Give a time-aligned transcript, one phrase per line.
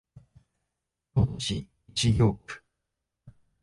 [1.13, 1.63] 京都市
[1.93, 2.63] 西京区